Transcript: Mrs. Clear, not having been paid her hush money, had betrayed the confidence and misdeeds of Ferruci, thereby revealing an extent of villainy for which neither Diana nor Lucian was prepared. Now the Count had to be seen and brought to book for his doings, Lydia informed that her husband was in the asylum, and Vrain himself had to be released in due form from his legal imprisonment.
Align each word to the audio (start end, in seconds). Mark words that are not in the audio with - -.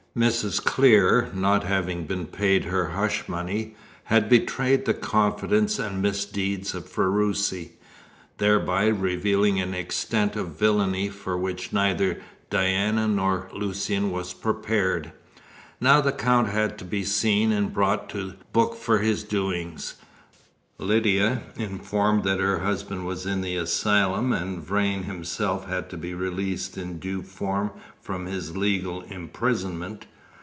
Mrs. 0.13 0.61
Clear, 0.61 1.31
not 1.33 1.63
having 1.63 2.05
been 2.05 2.25
paid 2.25 2.65
her 2.65 2.87
hush 2.89 3.29
money, 3.29 3.75
had 4.03 4.27
betrayed 4.27 4.83
the 4.83 4.93
confidence 4.93 5.79
and 5.79 6.01
misdeeds 6.01 6.75
of 6.75 6.85
Ferruci, 6.85 7.77
thereby 8.37 8.87
revealing 8.87 9.61
an 9.61 9.73
extent 9.73 10.35
of 10.35 10.59
villainy 10.59 11.07
for 11.07 11.37
which 11.37 11.71
neither 11.71 12.19
Diana 12.49 13.07
nor 13.07 13.47
Lucian 13.53 14.11
was 14.11 14.33
prepared. 14.33 15.13
Now 15.79 16.01
the 16.01 16.11
Count 16.11 16.49
had 16.49 16.77
to 16.79 16.83
be 16.83 17.05
seen 17.05 17.53
and 17.53 17.73
brought 17.73 18.09
to 18.09 18.33
book 18.51 18.75
for 18.75 18.99
his 18.99 19.23
doings, 19.23 19.93
Lydia 20.77 21.43
informed 21.57 22.23
that 22.23 22.39
her 22.39 22.59
husband 22.61 23.05
was 23.05 23.27
in 23.27 23.41
the 23.41 23.55
asylum, 23.55 24.33
and 24.33 24.63
Vrain 24.63 25.03
himself 25.03 25.67
had 25.67 25.91
to 25.91 25.95
be 25.95 26.15
released 26.15 26.75
in 26.75 26.97
due 26.97 27.21
form 27.21 27.69
from 28.01 28.25
his 28.25 28.57
legal 28.57 29.01
imprisonment. 29.03 30.07